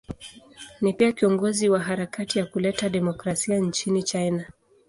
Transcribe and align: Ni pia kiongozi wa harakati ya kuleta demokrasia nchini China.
Ni 0.81 0.93
pia 0.93 1.11
kiongozi 1.11 1.69
wa 1.69 1.79
harakati 1.79 2.39
ya 2.39 2.45
kuleta 2.45 2.89
demokrasia 2.89 3.59
nchini 3.59 4.03
China. 4.03 4.45